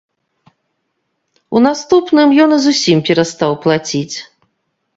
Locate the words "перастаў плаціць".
3.11-4.17